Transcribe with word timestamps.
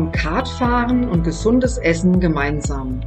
haben 0.00 0.12
Kartfahren 0.12 1.08
und 1.10 1.24
gesundes 1.24 1.76
Essen 1.76 2.20
gemeinsam. 2.20 3.00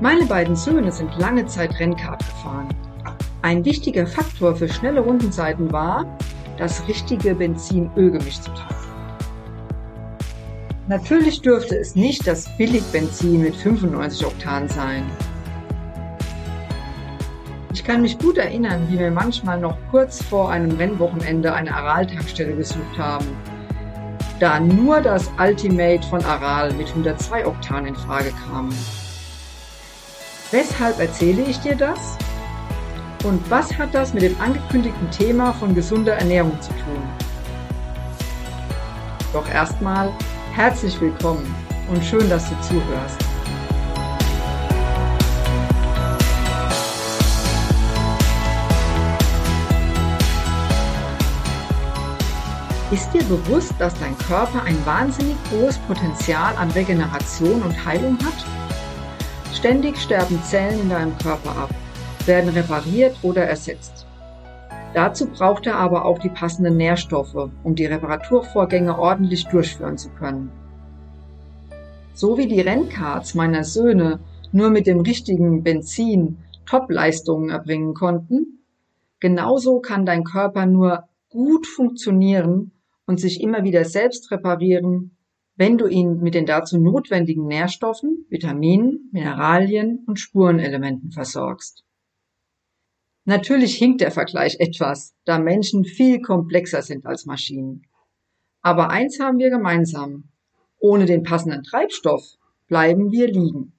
Meine 0.00 0.24
beiden 0.26 0.54
Söhne 0.54 0.92
sind 0.92 1.18
lange 1.18 1.46
Zeit 1.46 1.76
Rennkart 1.80 2.20
gefahren. 2.20 2.68
Ein 3.42 3.64
wichtiger 3.64 4.06
Faktor 4.06 4.54
für 4.54 4.68
schnelle 4.68 5.00
Rundenzeiten 5.00 5.72
war, 5.72 6.06
das 6.58 6.86
richtige 6.86 7.34
Benzin-Ölgemisch 7.34 8.40
zu 8.40 8.50
treffen. 8.52 8.92
Natürlich 10.86 11.40
dürfte 11.40 11.76
es 11.76 11.96
nicht 11.96 12.24
das 12.24 12.48
Billigbenzin 12.56 13.42
mit 13.42 13.56
95 13.56 14.26
Oktan 14.26 14.68
sein. 14.68 15.02
Ich 17.76 17.84
kann 17.84 18.00
mich 18.00 18.18
gut 18.18 18.38
erinnern, 18.38 18.86
wie 18.88 18.98
wir 18.98 19.10
manchmal 19.10 19.60
noch 19.60 19.76
kurz 19.90 20.24
vor 20.24 20.50
einem 20.50 20.78
Rennwochenende 20.78 21.52
eine 21.52 21.74
Aral-Tankstelle 21.74 22.56
gesucht 22.56 22.96
haben, 22.96 23.26
da 24.40 24.58
nur 24.58 25.02
das 25.02 25.30
Ultimate 25.38 26.02
von 26.08 26.24
Aral 26.24 26.72
mit 26.72 26.88
102 26.88 27.46
Oktan 27.46 27.84
in 27.84 27.94
Frage 27.94 28.32
kam. 28.48 28.70
Weshalb 30.52 30.98
erzähle 30.98 31.42
ich 31.42 31.60
dir 31.60 31.76
das? 31.76 32.16
Und 33.24 33.42
was 33.50 33.76
hat 33.76 33.94
das 33.94 34.14
mit 34.14 34.22
dem 34.22 34.40
angekündigten 34.40 35.10
Thema 35.10 35.52
von 35.52 35.74
gesunder 35.74 36.14
Ernährung 36.14 36.58
zu 36.62 36.70
tun? 36.70 37.02
Doch 39.34 39.46
erstmal 39.50 40.10
herzlich 40.54 40.98
willkommen 40.98 41.54
und 41.90 42.02
schön, 42.02 42.30
dass 42.30 42.48
du 42.48 42.54
zuhörst. 42.62 43.25
Ist 52.92 53.12
dir 53.12 53.24
bewusst, 53.24 53.74
dass 53.80 53.98
dein 53.98 54.16
Körper 54.16 54.62
ein 54.62 54.86
wahnsinnig 54.86 55.34
hohes 55.50 55.76
Potenzial 55.88 56.54
an 56.54 56.70
Regeneration 56.70 57.60
und 57.62 57.84
Heilung 57.84 58.16
hat? 58.24 58.46
Ständig 59.52 59.96
sterben 59.98 60.40
Zellen 60.44 60.82
in 60.82 60.90
deinem 60.90 61.18
Körper 61.18 61.50
ab, 61.56 61.70
werden 62.26 62.50
repariert 62.50 63.16
oder 63.22 63.44
ersetzt. 63.44 64.06
Dazu 64.94 65.26
braucht 65.26 65.66
er 65.66 65.74
aber 65.74 66.04
auch 66.04 66.20
die 66.20 66.28
passenden 66.28 66.76
Nährstoffe, 66.76 67.50
um 67.64 67.74
die 67.74 67.86
Reparaturvorgänge 67.86 68.96
ordentlich 68.96 69.48
durchführen 69.48 69.98
zu 69.98 70.10
können. 70.10 70.52
So 72.14 72.38
wie 72.38 72.46
die 72.46 72.60
Rennkarts 72.60 73.34
meiner 73.34 73.64
Söhne 73.64 74.20
nur 74.52 74.70
mit 74.70 74.86
dem 74.86 75.00
richtigen 75.00 75.64
Benzin 75.64 76.38
Topleistungen 76.66 77.50
erbringen 77.50 77.94
konnten, 77.94 78.60
genauso 79.18 79.80
kann 79.80 80.06
dein 80.06 80.22
Körper 80.22 80.66
nur 80.66 81.08
gut 81.30 81.66
funktionieren 81.66 82.70
und 83.06 83.20
sich 83.20 83.40
immer 83.40 83.64
wieder 83.64 83.84
selbst 83.84 84.30
reparieren, 84.30 85.16
wenn 85.56 85.78
du 85.78 85.86
ihn 85.86 86.20
mit 86.20 86.34
den 86.34 86.44
dazu 86.44 86.78
notwendigen 86.78 87.46
Nährstoffen, 87.46 88.26
Vitaminen, 88.28 89.08
Mineralien 89.12 90.04
und 90.06 90.20
Spurenelementen 90.20 91.12
versorgst. 91.12 91.84
Natürlich 93.24 93.76
hinkt 93.76 94.02
der 94.02 94.10
Vergleich 94.10 94.60
etwas, 94.60 95.14
da 95.24 95.38
Menschen 95.38 95.84
viel 95.84 96.20
komplexer 96.20 96.82
sind 96.82 97.06
als 97.06 97.26
Maschinen. 97.26 97.82
Aber 98.60 98.90
eins 98.90 99.18
haben 99.18 99.38
wir 99.38 99.50
gemeinsam. 99.50 100.24
Ohne 100.78 101.06
den 101.06 101.22
passenden 101.22 101.62
Treibstoff 101.62 102.36
bleiben 102.68 103.10
wir 103.10 103.26
liegen. 103.26 103.72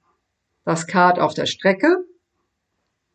Das 0.64 0.86
Kart 0.86 1.18
auf 1.18 1.32
der 1.32 1.46
Strecke 1.46 1.96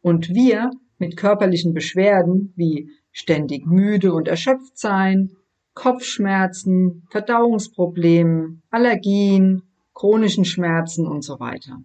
und 0.02 0.30
wir 0.30 0.72
mit 0.98 1.18
körperlichen 1.18 1.74
Beschwerden 1.74 2.54
wie 2.56 2.90
ständig 3.12 3.66
müde 3.68 4.14
und 4.14 4.28
erschöpft 4.28 4.78
sein, 4.78 5.36
Kopfschmerzen, 5.74 7.04
Verdauungsproblemen, 7.10 8.62
Allergien, 8.70 9.64
chronischen 9.94 10.46
Schmerzen 10.46 11.08
und 11.08 11.24
so 11.24 11.40
weiter. 11.40 11.82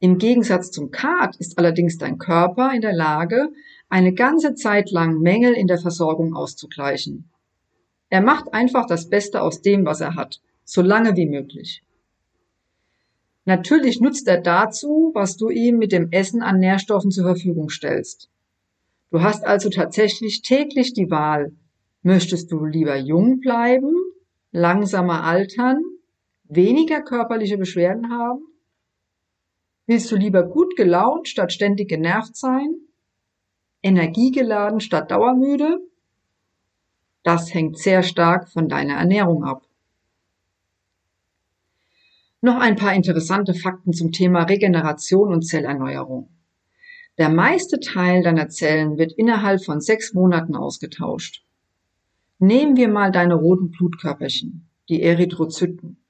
Im 0.00 0.18
Gegensatz 0.18 0.72
zum 0.72 0.90
Kart 0.90 1.36
ist 1.36 1.58
allerdings 1.58 1.96
dein 1.98 2.18
Körper 2.18 2.72
in 2.74 2.80
der 2.80 2.92
Lage, 2.92 3.50
eine 3.88 4.12
ganze 4.12 4.54
Zeit 4.54 4.90
lang 4.90 5.20
Mängel 5.20 5.52
in 5.52 5.68
der 5.68 5.78
Versorgung 5.78 6.34
auszugleichen. 6.34 7.30
Er 8.08 8.20
macht 8.20 8.52
einfach 8.52 8.86
das 8.86 9.08
Beste 9.08 9.40
aus 9.40 9.62
dem, 9.62 9.84
was 9.84 10.00
er 10.00 10.16
hat, 10.16 10.40
so 10.64 10.82
lange 10.82 11.16
wie 11.16 11.26
möglich. 11.26 11.82
Natürlich 13.44 14.00
nutzt 14.00 14.26
er 14.28 14.40
dazu, 14.40 15.12
was 15.14 15.36
du 15.36 15.50
ihm 15.50 15.78
mit 15.78 15.92
dem 15.92 16.10
Essen 16.10 16.42
an 16.42 16.58
Nährstoffen 16.58 17.10
zur 17.10 17.24
Verfügung 17.24 17.70
stellst. 17.70 18.28
Du 19.10 19.20
hast 19.20 19.44
also 19.44 19.68
tatsächlich 19.68 20.42
täglich 20.42 20.94
die 20.94 21.10
Wahl, 21.10 21.52
Möchtest 22.02 22.50
du 22.50 22.64
lieber 22.64 22.96
jung 22.96 23.38
bleiben, 23.38 23.94
langsamer 24.50 25.22
altern, 25.22 25.82
weniger 26.44 27.00
körperliche 27.00 27.56
Beschwerden 27.56 28.10
haben? 28.10 28.42
Willst 29.86 30.10
du 30.10 30.16
lieber 30.16 30.42
gut 30.42 30.76
gelaunt 30.76 31.28
statt 31.28 31.52
ständig 31.52 31.88
genervt 31.88 32.36
sein? 32.36 32.74
Energiegeladen 33.82 34.80
statt 34.80 35.12
dauermüde? 35.12 35.78
Das 37.22 37.54
hängt 37.54 37.78
sehr 37.78 38.02
stark 38.02 38.48
von 38.48 38.68
deiner 38.68 38.94
Ernährung 38.94 39.44
ab. 39.44 39.62
Noch 42.40 42.56
ein 42.56 42.74
paar 42.74 42.94
interessante 42.94 43.54
Fakten 43.54 43.92
zum 43.92 44.10
Thema 44.10 44.42
Regeneration 44.42 45.32
und 45.32 45.42
Zellerneuerung. 45.42 46.28
Der 47.18 47.28
meiste 47.28 47.78
Teil 47.78 48.24
deiner 48.24 48.48
Zellen 48.48 48.98
wird 48.98 49.12
innerhalb 49.12 49.64
von 49.64 49.80
sechs 49.80 50.14
Monaten 50.14 50.56
ausgetauscht. 50.56 51.44
Nehmen 52.44 52.76
wir 52.76 52.88
mal 52.88 53.12
deine 53.12 53.36
roten 53.36 53.70
Blutkörperchen, 53.70 54.68
die 54.88 55.00
Erythrozyten. 55.00 56.04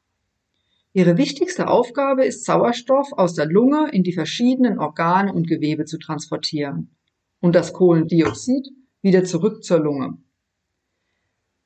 Ihre 0.94 1.19
wichtigste 1.19 1.69
Aufgabe 1.69 2.25
ist, 2.25 2.47
Sauerstoff 2.47 3.12
aus 3.12 3.34
der 3.34 3.44
Lunge 3.44 3.91
in 3.93 4.03
die 4.03 4.15
verschiedenen 4.15 4.78
Organe 4.78 5.31
und 5.31 5.47
Gewebe 5.47 5.84
zu 5.84 5.98
transportieren 5.98 6.97
und 7.41 7.54
das 7.54 7.75
Kohlendioxid 7.75 8.66
wieder 9.03 9.25
zurück 9.25 9.62
zur 9.62 9.81
Lunge. 9.81 10.16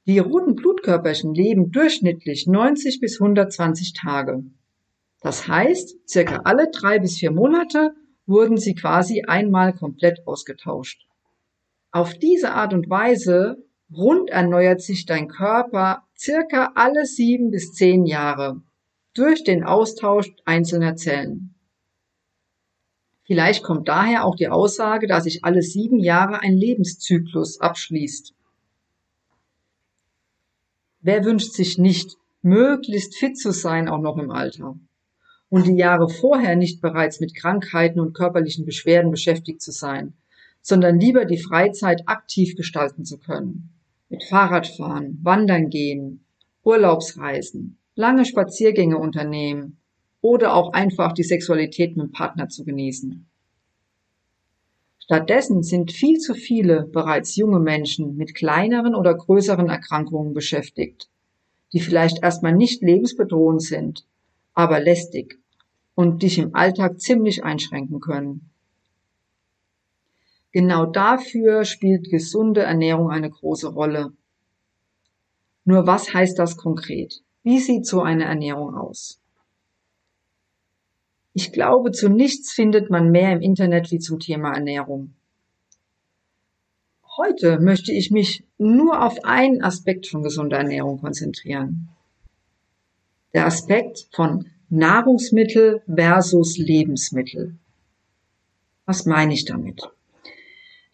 Die 0.05 0.19
roten 0.19 0.57
Blutkörperchen 0.57 1.33
leben 1.33 1.71
durchschnittlich 1.71 2.49
90 2.49 2.99
bis 2.99 3.21
120 3.21 3.93
Tage. 3.93 4.43
Das 5.21 5.47
heißt, 5.47 6.09
circa 6.09 6.39
alle 6.39 6.73
drei 6.73 6.99
bis 6.99 7.19
vier 7.19 7.31
Monate 7.31 7.95
wurden 8.27 8.57
sie 8.57 8.75
quasi 8.75 9.23
einmal 9.23 9.75
komplett 9.75 10.27
ausgetauscht. 10.27 11.07
Auf 11.93 12.15
diese 12.15 12.51
Art 12.51 12.75
und 12.75 12.91
Weise 12.91 13.65
Rund 13.95 14.31
erneuert 14.31 14.81
sich 14.81 15.07
dein 15.07 15.29
Körper 15.29 16.03
circa 16.19 16.73
alle 16.75 17.07
sieben 17.07 17.51
bis 17.51 17.73
zehn 17.73 18.05
Jahre 18.05 18.63
durch 19.15 19.45
den 19.45 19.63
Austausch 19.63 20.33
einzelner 20.45 20.97
Zellen. 20.97 21.55
Vielleicht 23.23 23.63
kommt 23.63 23.89
daher 23.89 24.25
auch 24.25 24.35
die 24.35 24.49
Aussage, 24.49 25.07
dass 25.07 25.25
sich 25.25 25.45
alle 25.45 25.63
sieben 25.63 26.01
Jahre 26.01 26.41
ein 26.41 26.57
Lebenszyklus 26.57 27.61
abschließt. 27.61 28.35
Wer 31.01 31.25
wünscht 31.25 31.53
sich 31.53 31.79
nicht, 31.79 32.17
möglichst 32.43 33.17
fit 33.17 33.39
zu 33.39 33.53
sein, 33.53 33.89
auch 33.89 34.01
noch 34.01 34.19
im 34.19 34.31
Alter? 34.31 34.77
Und 35.49 35.67
die 35.67 35.77
Jahre 35.77 36.09
vorher 36.09 36.57
nicht 36.57 36.81
bereits 36.81 37.21
mit 37.21 37.37
Krankheiten 37.37 38.01
und 38.01 38.15
körperlichen 38.15 38.67
Beschwerden 38.67 39.13
beschäftigt 39.13 39.63
zu 39.63 39.71
sein, 39.71 40.15
sondern 40.61 40.99
lieber 40.99 41.25
die 41.25 41.39
Freizeit 41.39 42.03
aktiv 42.07 42.57
gestalten 42.57 43.05
zu 43.05 43.19
können 43.19 43.76
mit 44.09 44.25
Fahrradfahren, 44.25 45.19
Wandern 45.23 45.69
gehen, 45.69 46.25
Urlaubsreisen, 46.63 47.79
lange 47.95 48.25
Spaziergänge 48.25 48.99
unternehmen 48.99 49.79
oder 50.21 50.55
auch 50.55 50.73
einfach 50.73 51.13
die 51.13 51.23
Sexualität 51.23 51.97
mit 51.97 52.07
dem 52.07 52.13
Partner 52.13 52.49
zu 52.49 52.65
genießen. 52.65 53.27
Stattdessen 54.99 55.63
sind 55.63 55.93
viel 55.93 56.19
zu 56.19 56.35
viele 56.35 56.83
bereits 56.83 57.37
junge 57.37 57.61
Menschen 57.61 58.17
mit 58.17 58.35
kleineren 58.35 58.95
oder 58.95 59.15
größeren 59.15 59.69
Erkrankungen 59.69 60.35
beschäftigt, 60.35 61.09
die 61.73 61.79
vielleicht 61.79 62.25
erstmal 62.25 62.55
nicht 62.55 62.83
lebensbedrohend 62.83 63.63
sind, 63.63 64.05
aber 64.53 64.81
lästig 64.81 65.39
und 65.95 66.23
dich 66.23 66.39
im 66.39 66.57
Alltag 66.57 67.01
ziemlich 67.01 67.45
einschränken 67.45 68.01
können. 68.01 68.51
Genau 70.57 70.87
dafür 70.87 71.67
spielt 71.67 72.09
gesunde 72.09 72.63
Ernährung 72.63 73.11
eine 73.11 73.29
große 73.29 73.69
Rolle. 73.69 74.15
Nur 75.67 75.87
was 75.87 76.15
heißt 76.15 76.39
das 76.39 76.57
konkret? 76.57 77.23
Wie 77.43 77.59
sieht 77.59 77.85
so 77.85 78.01
eine 78.01 78.25
Ernährung 78.25 78.75
aus? 78.75 79.21
Ich 81.35 81.53
glaube, 81.53 81.93
zu 81.93 82.09
nichts 82.09 82.55
findet 82.55 82.89
man 82.89 83.11
mehr 83.11 83.33
im 83.33 83.43
Internet 83.43 83.91
wie 83.91 83.99
zum 83.99 84.19
Thema 84.19 84.55
Ernährung. 84.55 85.13
Heute 87.19 87.61
möchte 87.61 87.93
ich 87.93 88.11
mich 88.11 88.43
nur 88.57 89.05
auf 89.05 89.27
einen 89.27 89.63
Aspekt 89.63 90.07
von 90.07 90.23
gesunder 90.23 90.57
Ernährung 90.57 91.03
konzentrieren. 91.03 91.91
Der 93.35 93.45
Aspekt 93.45 94.09
von 94.11 94.47
Nahrungsmittel 94.71 95.83
versus 95.85 96.57
Lebensmittel. 96.57 97.59
Was 98.87 99.05
meine 99.05 99.35
ich 99.35 99.45
damit? 99.45 99.91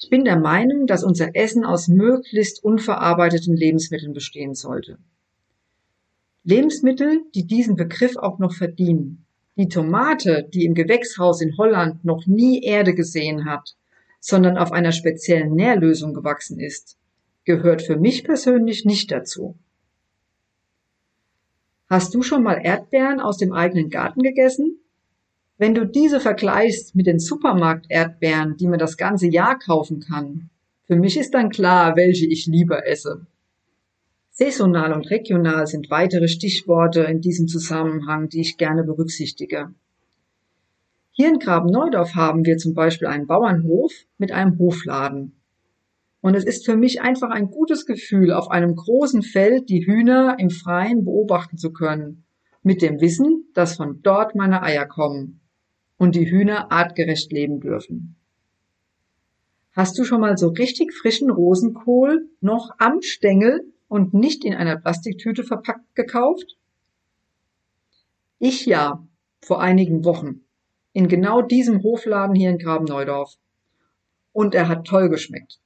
Ich 0.02 0.10
bin 0.10 0.24
der 0.24 0.36
Meinung, 0.36 0.88
dass 0.88 1.04
unser 1.04 1.36
Essen 1.36 1.64
aus 1.64 1.86
möglichst 1.86 2.64
unverarbeiteten 2.64 3.56
Lebensmitteln 3.56 4.12
bestehen 4.12 4.54
sollte. 4.54 4.98
Lebensmittel, 6.42 7.20
die 7.36 7.46
diesen 7.46 7.76
Begriff 7.76 8.16
auch 8.16 8.40
noch 8.40 8.52
verdienen. 8.52 9.24
Die 9.56 9.68
Tomate, 9.68 10.48
die 10.52 10.64
im 10.64 10.74
Gewächshaus 10.74 11.40
in 11.40 11.56
Holland 11.56 12.04
noch 12.04 12.26
nie 12.26 12.64
Erde 12.64 12.94
gesehen 12.94 13.44
hat, 13.44 13.76
sondern 14.18 14.58
auf 14.58 14.72
einer 14.72 14.90
speziellen 14.90 15.54
Nährlösung 15.54 16.14
gewachsen 16.14 16.58
ist, 16.58 16.98
gehört 17.44 17.80
für 17.82 17.96
mich 17.96 18.24
persönlich 18.24 18.84
nicht 18.84 19.12
dazu. 19.12 19.54
Hast 21.88 22.12
du 22.12 22.22
schon 22.22 22.42
mal 22.42 22.60
Erdbeeren 22.64 23.20
aus 23.20 23.36
dem 23.36 23.52
eigenen 23.52 23.88
Garten 23.88 24.22
gegessen? 24.22 24.81
Wenn 25.58 25.74
du 25.74 25.86
diese 25.86 26.18
vergleichst 26.18 26.94
mit 26.94 27.06
den 27.06 27.18
Supermarkt-Erdbeeren, 27.18 28.56
die 28.56 28.66
man 28.66 28.78
das 28.78 28.96
ganze 28.96 29.28
Jahr 29.28 29.58
kaufen 29.58 30.00
kann, 30.00 30.50
für 30.84 30.96
mich 30.96 31.18
ist 31.18 31.34
dann 31.34 31.50
klar, 31.50 31.94
welche 31.94 32.26
ich 32.26 32.46
lieber 32.46 32.86
esse. 32.86 33.26
Saisonal 34.30 34.92
und 34.92 35.10
regional 35.10 35.66
sind 35.66 35.90
weitere 35.90 36.26
Stichworte 36.26 37.02
in 37.02 37.20
diesem 37.20 37.48
Zusammenhang, 37.48 38.28
die 38.28 38.40
ich 38.40 38.56
gerne 38.56 38.82
berücksichtige. 38.82 39.74
Hier 41.10 41.28
in 41.28 41.38
Graben-Neudorf 41.38 42.14
haben 42.14 42.46
wir 42.46 42.56
zum 42.56 42.72
Beispiel 42.72 43.08
einen 43.08 43.26
Bauernhof 43.26 43.92
mit 44.16 44.32
einem 44.32 44.58
Hofladen. 44.58 45.36
Und 46.22 46.34
es 46.34 46.44
ist 46.44 46.64
für 46.64 46.76
mich 46.76 47.02
einfach 47.02 47.28
ein 47.30 47.50
gutes 47.50 47.84
Gefühl, 47.84 48.32
auf 48.32 48.50
einem 48.50 48.74
großen 48.74 49.22
Feld 49.22 49.68
die 49.68 49.84
Hühner 49.84 50.36
im 50.38 50.48
Freien 50.48 51.04
beobachten 51.04 51.58
zu 51.58 51.72
können, 51.72 52.24
mit 52.62 52.80
dem 52.80 53.00
Wissen, 53.00 53.44
dass 53.52 53.76
von 53.76 54.00
dort 54.02 54.34
meine 54.34 54.62
Eier 54.62 54.86
kommen 54.86 55.41
und 56.02 56.16
die 56.16 56.28
Hühner 56.28 56.72
artgerecht 56.72 57.30
leben 57.30 57.60
dürfen. 57.60 58.16
Hast 59.70 59.96
du 59.96 60.02
schon 60.02 60.20
mal 60.20 60.36
so 60.36 60.48
richtig 60.48 60.92
frischen 60.92 61.30
Rosenkohl 61.30 62.28
noch 62.40 62.72
am 62.78 63.02
Stängel 63.02 63.72
und 63.86 64.12
nicht 64.12 64.44
in 64.44 64.52
einer 64.52 64.76
Plastiktüte 64.76 65.44
verpackt 65.44 65.94
gekauft? 65.94 66.58
Ich 68.40 68.66
ja, 68.66 69.06
vor 69.42 69.60
einigen 69.60 70.04
Wochen 70.04 70.40
in 70.92 71.06
genau 71.06 71.40
diesem 71.40 71.84
Hofladen 71.84 72.34
hier 72.34 72.50
in 72.50 72.58
Graben-Neudorf. 72.58 73.36
Und 74.32 74.56
er 74.56 74.66
hat 74.66 74.84
toll 74.84 75.08
geschmeckt. 75.08 75.60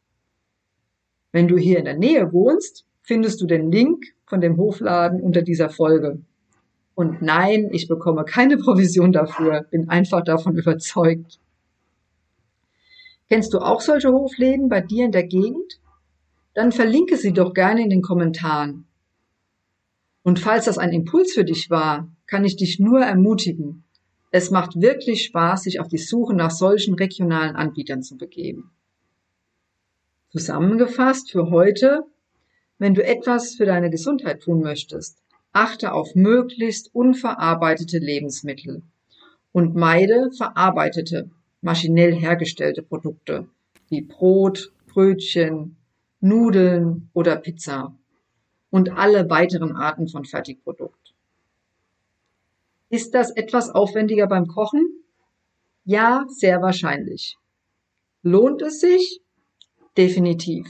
Wenn 1.33 1.49
du 1.49 1.57
hier 1.57 1.79
in 1.79 1.87
der 1.87 1.97
Nähe 1.97 2.31
wohnst, 2.35 2.85
findest 3.01 3.41
du 3.41 3.47
den 3.47 3.73
Link 3.73 4.05
von 4.27 4.43
dem 4.43 4.59
Hofladen 4.59 5.23
unter 5.23 5.41
dieser 5.41 5.71
Folge. 5.71 6.21
Und 6.97 7.23
nein, 7.23 7.69
ich 7.71 7.87
bekomme 7.87 8.25
keine 8.25 8.57
Provision 8.65 9.13
dafür, 9.13 9.67
bin 9.71 9.89
einfach 9.89 10.25
davon 10.25 10.57
überzeugt. 10.57 11.39
Kennst 13.29 13.53
du 13.53 13.59
auch 13.59 13.81
solche 13.81 14.11
Hofläden 14.11 14.69
bei 14.69 14.81
dir 14.81 15.05
in 15.05 15.13
der 15.13 15.27
Gegend? 15.27 15.79
Dann 16.55 16.73
verlinke 16.73 17.17
sie 17.17 17.33
doch 17.33 17.53
gerne 17.53 17.83
in 17.83 17.91
den 17.91 18.03
Kommentaren. 18.03 18.87
Und 20.23 20.41
falls 20.41 20.65
das 20.65 20.79
ein 20.79 20.93
Impuls 20.93 21.35
für 21.35 21.45
dich 21.45 21.71
war, 21.71 22.09
kann 22.27 22.45
ich 22.45 22.57
dich 22.57 22.81
nur 22.81 23.01
ermutigen, 23.01 23.85
es 24.33 24.51
macht 24.51 24.81
wirklich 24.81 25.25
Spaß, 25.25 25.63
sich 25.63 25.81
auf 25.81 25.89
die 25.89 25.99
Suche 25.99 26.35
nach 26.35 26.51
solchen 26.51 26.95
regionalen 26.95 27.57
Anbietern 27.57 28.03
zu 28.03 28.17
begeben. 28.17 28.71
Zusammengefasst 30.31 31.31
für 31.31 31.51
heute, 31.51 32.03
wenn 32.79 32.95
du 32.95 33.05
etwas 33.05 33.55
für 33.55 33.65
deine 33.65 33.89
Gesundheit 33.89 34.43
tun 34.43 34.61
möchtest, 34.61 35.23
achte 35.57 35.93
auf 35.93 36.15
möglichst 36.15 36.95
unverarbeitete 36.95 37.99
Lebensmittel 37.99 38.83
und 39.53 39.75
meide 39.75 40.31
verarbeitete, 40.37 41.31
maschinell 41.63 42.15
hergestellte 42.15 42.83
Produkte 42.83 43.49
wie 43.89 44.03
Brot, 44.03 44.71
Brötchen, 44.87 45.77
Nudeln 46.21 47.09
oder 47.15 47.37
Pizza 47.37 47.97
und 48.69 48.91
alle 48.91 49.31
weiteren 49.31 49.75
Arten 49.75 50.09
von 50.09 50.27
Fertigprodukten. 50.27 51.15
Ist 52.91 53.15
das 53.15 53.31
etwas 53.31 53.71
aufwendiger 53.71 54.27
beim 54.27 54.49
Kochen? 54.49 54.87
Ja, 55.85 56.27
sehr 56.29 56.61
wahrscheinlich. 56.61 57.39
Lohnt 58.23 58.61
es 58.61 58.81
sich? 58.81 59.23
Definitiv. 59.97 60.67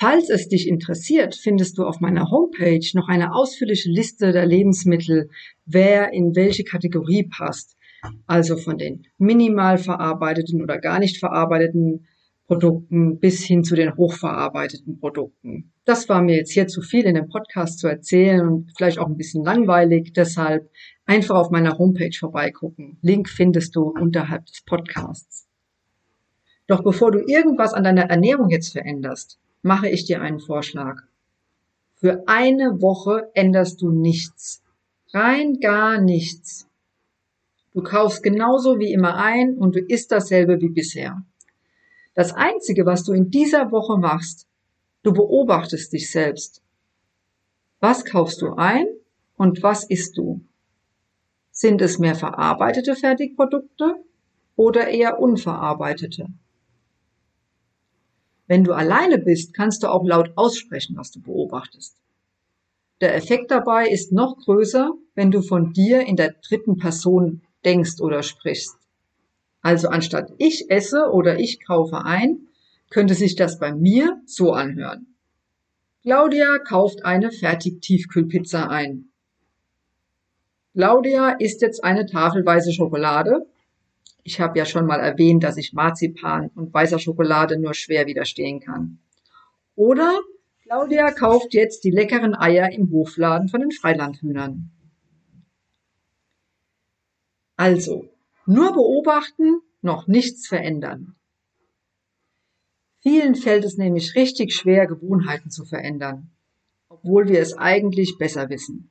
Falls 0.00 0.30
es 0.30 0.46
dich 0.46 0.68
interessiert, 0.68 1.34
findest 1.34 1.76
du 1.76 1.84
auf 1.84 1.98
meiner 1.98 2.30
Homepage 2.30 2.88
noch 2.94 3.08
eine 3.08 3.34
ausführliche 3.34 3.90
Liste 3.90 4.30
der 4.30 4.46
Lebensmittel, 4.46 5.28
wer 5.66 6.12
in 6.12 6.36
welche 6.36 6.62
Kategorie 6.62 7.24
passt. 7.24 7.76
Also 8.24 8.56
von 8.56 8.78
den 8.78 9.08
minimal 9.18 9.76
verarbeiteten 9.76 10.62
oder 10.62 10.78
gar 10.78 11.00
nicht 11.00 11.18
verarbeiteten 11.18 12.06
Produkten 12.46 13.18
bis 13.18 13.42
hin 13.42 13.64
zu 13.64 13.74
den 13.74 13.96
hochverarbeiteten 13.96 15.00
Produkten. 15.00 15.72
Das 15.84 16.08
war 16.08 16.22
mir 16.22 16.36
jetzt 16.36 16.52
hier 16.52 16.68
zu 16.68 16.80
viel 16.80 17.04
in 17.04 17.16
dem 17.16 17.28
Podcast 17.28 17.80
zu 17.80 17.88
erzählen 17.88 18.46
und 18.46 18.70
vielleicht 18.76 19.00
auch 19.00 19.08
ein 19.08 19.16
bisschen 19.16 19.42
langweilig. 19.42 20.12
Deshalb 20.12 20.70
einfach 21.06 21.34
auf 21.34 21.50
meiner 21.50 21.76
Homepage 21.76 22.16
vorbeigucken. 22.16 22.98
Link 23.02 23.28
findest 23.28 23.74
du 23.74 23.88
unterhalb 23.88 24.46
des 24.46 24.62
Podcasts. 24.64 25.48
Doch 26.68 26.84
bevor 26.84 27.10
du 27.10 27.18
irgendwas 27.26 27.74
an 27.74 27.82
deiner 27.82 28.08
Ernährung 28.08 28.48
jetzt 28.48 28.70
veränderst, 28.70 29.40
mache 29.62 29.88
ich 29.88 30.04
dir 30.04 30.22
einen 30.22 30.40
Vorschlag. 30.40 31.02
Für 31.94 32.22
eine 32.26 32.80
Woche 32.80 33.30
änderst 33.34 33.82
du 33.82 33.90
nichts. 33.90 34.62
Rein 35.12 35.58
gar 35.60 36.00
nichts. 36.00 36.68
Du 37.72 37.82
kaufst 37.82 38.22
genauso 38.22 38.78
wie 38.78 38.92
immer 38.92 39.16
ein 39.16 39.56
und 39.56 39.74
du 39.74 39.80
isst 39.80 40.12
dasselbe 40.12 40.60
wie 40.60 40.68
bisher. 40.68 41.22
Das 42.14 42.32
Einzige, 42.32 42.86
was 42.86 43.04
du 43.04 43.12
in 43.12 43.30
dieser 43.30 43.70
Woche 43.70 43.98
machst, 43.98 44.46
du 45.02 45.12
beobachtest 45.12 45.92
dich 45.92 46.10
selbst. 46.10 46.62
Was 47.80 48.04
kaufst 48.04 48.42
du 48.42 48.54
ein 48.54 48.86
und 49.36 49.62
was 49.62 49.84
isst 49.84 50.16
du? 50.16 50.40
Sind 51.52 51.80
es 51.80 51.98
mehr 51.98 52.14
verarbeitete 52.14 52.96
Fertigprodukte 52.96 53.94
oder 54.56 54.88
eher 54.88 55.20
unverarbeitete? 55.20 56.26
Wenn 58.48 58.64
du 58.64 58.72
alleine 58.72 59.18
bist, 59.18 59.54
kannst 59.54 59.82
du 59.82 59.88
auch 59.88 60.04
laut 60.04 60.32
aussprechen, 60.34 60.96
was 60.96 61.12
du 61.12 61.20
beobachtest. 61.20 61.96
Der 63.00 63.14
Effekt 63.14 63.52
dabei 63.52 63.88
ist 63.88 64.10
noch 64.10 64.38
größer, 64.38 64.92
wenn 65.14 65.30
du 65.30 65.42
von 65.42 65.72
dir 65.72 66.00
in 66.06 66.16
der 66.16 66.34
dritten 66.46 66.78
Person 66.78 67.42
denkst 67.64 68.00
oder 68.00 68.22
sprichst. 68.22 68.76
Also 69.60 69.88
anstatt 69.88 70.32
ich 70.38 70.70
esse 70.70 71.10
oder 71.12 71.38
ich 71.38 71.64
kaufe 71.64 72.04
ein, 72.04 72.48
könnte 72.90 73.14
sich 73.14 73.36
das 73.36 73.58
bei 73.58 73.72
mir 73.72 74.20
so 74.24 74.52
anhören. 74.52 75.14
Claudia 76.02 76.58
kauft 76.58 77.04
eine 77.04 77.30
Fertig-Tiefkühlpizza 77.30 78.68
ein. 78.68 79.10
Claudia 80.72 81.32
isst 81.38 81.60
jetzt 81.60 81.84
eine 81.84 82.06
Tafel 82.06 82.46
weiße 82.46 82.72
Schokolade. 82.72 83.46
Ich 84.22 84.40
habe 84.40 84.58
ja 84.58 84.64
schon 84.64 84.86
mal 84.86 85.00
erwähnt, 85.00 85.42
dass 85.42 85.56
ich 85.56 85.72
Marzipan 85.72 86.50
und 86.54 86.72
weißer 86.72 86.98
Schokolade 86.98 87.58
nur 87.58 87.74
schwer 87.74 88.06
widerstehen 88.06 88.60
kann. 88.60 88.98
Oder 89.74 90.20
Claudia 90.62 91.12
kauft 91.12 91.54
jetzt 91.54 91.84
die 91.84 91.90
leckeren 91.90 92.34
Eier 92.34 92.70
im 92.72 92.90
Hofladen 92.90 93.48
von 93.48 93.60
den 93.60 93.70
Freilandhühnern. 93.70 94.70
Also, 97.56 98.08
nur 98.44 98.72
beobachten, 98.72 99.60
noch 99.80 100.06
nichts 100.06 100.46
verändern. 100.46 101.16
Vielen 103.00 103.34
fällt 103.34 103.64
es 103.64 103.78
nämlich 103.78 104.14
richtig 104.14 104.54
schwer, 104.54 104.86
Gewohnheiten 104.86 105.50
zu 105.50 105.64
verändern, 105.64 106.30
obwohl 106.88 107.28
wir 107.28 107.40
es 107.40 107.56
eigentlich 107.56 108.18
besser 108.18 108.50
wissen. 108.50 108.90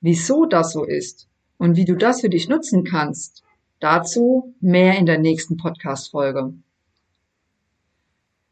Wieso 0.00 0.44
das 0.44 0.72
so 0.72 0.84
ist 0.84 1.26
und 1.56 1.76
wie 1.76 1.86
du 1.86 1.96
das 1.96 2.20
für 2.20 2.28
dich 2.28 2.48
nutzen 2.48 2.84
kannst, 2.84 3.45
dazu 3.80 4.54
mehr 4.60 4.98
in 4.98 5.06
der 5.06 5.18
nächsten 5.18 5.56
Podcast-Folge. 5.56 6.54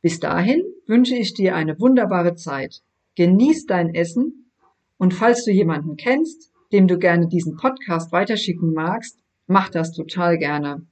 Bis 0.02 0.20
dahin 0.20 0.62
wünsche 0.86 1.14
ich 1.14 1.34
dir 1.34 1.54
eine 1.54 1.78
wunderbare 1.80 2.34
Zeit. 2.34 2.82
Genieß 3.16 3.66
dein 3.66 3.94
Essen 3.94 4.50
und 4.98 5.14
falls 5.14 5.44
du 5.44 5.50
jemanden 5.50 5.96
kennst, 5.96 6.50
dem 6.72 6.88
du 6.88 6.98
gerne 6.98 7.28
diesen 7.28 7.56
Podcast 7.56 8.12
weiterschicken 8.12 8.72
magst, 8.72 9.18
Mach 9.46 9.68
das 9.68 9.92
total 9.92 10.38
gerne. 10.38 10.86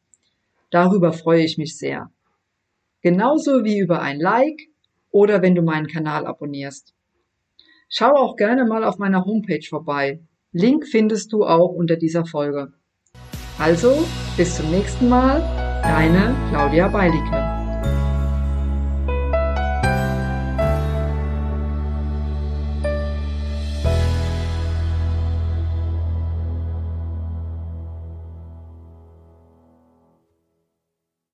Darüber 0.70 1.12
freue 1.12 1.42
ich 1.42 1.56
mich 1.56 1.78
sehr. 1.78 2.10
Genauso 3.00 3.64
wie 3.64 3.78
über 3.78 4.02
ein 4.02 4.20
Like 4.20 4.68
oder 5.10 5.40
wenn 5.42 5.54
du 5.54 5.62
meinen 5.62 5.86
Kanal 5.86 6.26
abonnierst. 6.26 6.94
Schau 7.88 8.14
auch 8.14 8.36
gerne 8.36 8.66
mal 8.66 8.84
auf 8.84 8.98
meiner 8.98 9.24
Homepage 9.24 9.66
vorbei. 9.66 10.20
Link 10.52 10.86
findest 10.86 11.32
du 11.32 11.44
auch 11.44 11.72
unter 11.72 11.96
dieser 11.96 12.26
Folge. 12.26 12.72
Also, 13.58 14.06
bis 14.36 14.56
zum 14.56 14.70
nächsten 14.70 15.08
Mal, 15.08 15.40
deine 15.82 16.34
Claudia 16.50 16.88
Beilicke. 16.88 17.41